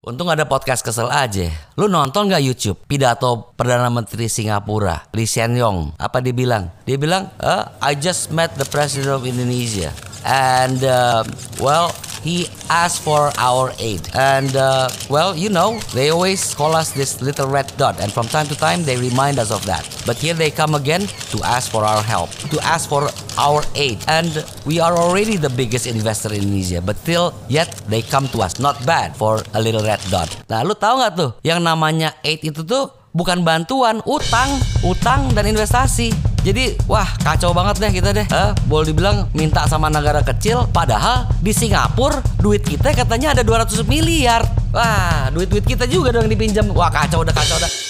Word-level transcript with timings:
Untung 0.00 0.32
ada 0.32 0.48
podcast 0.48 0.80
kesel 0.80 1.12
aja. 1.12 1.52
Lu 1.76 1.84
nonton 1.84 2.32
gak 2.32 2.40
YouTube 2.40 2.88
pidato 2.88 3.52
Perdana 3.52 3.92
Menteri 3.92 4.32
Singapura, 4.32 5.04
Lee 5.12 5.28
Hsien 5.28 5.52
Yong? 5.52 5.92
Apa 6.00 6.24
dia 6.24 6.32
bilang? 6.32 6.72
Dia 6.88 6.96
bilang, 6.96 7.28
uh, 7.36 7.68
I 7.84 8.00
just 8.00 8.32
met 8.32 8.48
the 8.56 8.64
President 8.64 9.12
of 9.12 9.28
Indonesia. 9.28 9.92
And, 10.24 10.80
uh, 10.80 11.20
well, 11.60 11.92
he 12.22 12.48
asked 12.68 13.02
for 13.02 13.32
our 13.38 13.72
aid. 13.78 14.04
And, 14.14 14.54
uh, 14.56 14.88
well, 15.08 15.36
you 15.36 15.48
know, 15.48 15.80
they 15.92 16.10
always 16.10 16.54
call 16.54 16.76
us 16.76 16.92
this 16.92 17.20
little 17.20 17.48
red 17.48 17.72
dot. 17.76 18.00
And 18.00 18.12
from 18.12 18.28
time 18.28 18.46
to 18.48 18.56
time, 18.56 18.84
they 18.84 18.96
remind 18.96 19.38
us 19.38 19.50
of 19.50 19.64
that. 19.66 19.84
But 20.06 20.16
here 20.16 20.34
they 20.34 20.50
come 20.50 20.74
again 20.74 21.08
to 21.32 21.38
ask 21.44 21.70
for 21.70 21.84
our 21.84 22.02
help, 22.02 22.30
to 22.52 22.58
ask 22.60 22.88
for 22.88 23.08
our 23.38 23.64
aid. 23.74 23.98
And 24.08 24.44
we 24.64 24.80
are 24.80 24.96
already 24.96 25.36
the 25.36 25.50
biggest 25.50 25.86
investor 25.86 26.32
in 26.32 26.44
Indonesia. 26.44 26.80
But 26.80 26.96
still, 27.00 27.32
yet 27.48 27.72
they 27.88 28.02
come 28.02 28.28
to 28.36 28.44
us. 28.44 28.60
Not 28.60 28.84
bad 28.84 29.16
for 29.16 29.40
a 29.54 29.60
little 29.60 29.82
red 29.82 30.00
dot. 30.12 30.28
Nah, 30.48 30.62
lu 30.62 30.76
tahu 30.76 31.00
nggak 31.00 31.12
tuh, 31.16 31.30
yang 31.40 31.64
namanya 31.64 32.12
aid 32.20 32.44
itu 32.44 32.60
tuh 32.62 32.92
bukan 33.10 33.42
bantuan, 33.42 33.98
utang, 34.06 34.50
utang 34.86 35.34
dan 35.34 35.46
investasi. 35.48 36.14
Jadi 36.40 36.72
wah 36.88 37.04
kacau 37.20 37.52
banget 37.52 37.84
deh 37.84 37.92
kita 37.92 38.10
deh. 38.16 38.24
Eh, 38.24 38.50
boleh 38.64 38.92
dibilang 38.92 39.28
minta 39.36 39.68
sama 39.68 39.92
negara 39.92 40.24
kecil, 40.24 40.64
padahal 40.72 41.28
di 41.44 41.52
Singapura 41.52 42.24
duit 42.40 42.64
kita 42.64 42.96
katanya 42.96 43.36
ada 43.36 43.42
200 43.44 43.84
miliar. 43.84 44.40
Wah 44.72 45.28
duit-duit 45.34 45.66
kita 45.66 45.84
juga 45.84 46.16
dong 46.16 46.30
dipinjam. 46.30 46.72
Wah 46.72 46.88
kacau 46.88 47.20
udah 47.20 47.34
kacau 47.34 47.60
udah. 47.60 47.89